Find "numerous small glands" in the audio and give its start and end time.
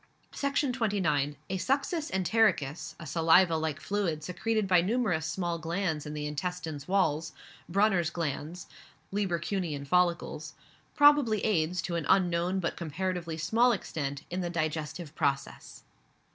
4.81-6.07